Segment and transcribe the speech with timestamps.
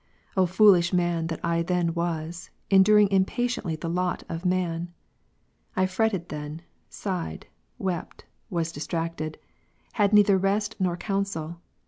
[0.35, 4.91] O foolish man that I then was, enduring impatiently the lot of man!
[5.75, 7.45] I fretted then, sighed,
[7.77, 9.37] wept, was distracted;
[9.93, 11.59] had neither rest nor counsel.